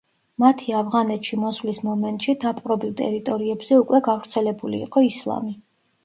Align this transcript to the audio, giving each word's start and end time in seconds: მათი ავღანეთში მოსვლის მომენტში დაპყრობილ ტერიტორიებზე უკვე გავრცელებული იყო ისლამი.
მათი 0.43 0.71
ავღანეთში 0.77 1.37
მოსვლის 1.41 1.81
მომენტში 1.87 2.33
დაპყრობილ 2.43 2.95
ტერიტორიებზე 3.01 3.77
უკვე 3.81 3.99
გავრცელებული 4.09 4.81
იყო 4.87 5.05
ისლამი. 5.09 5.55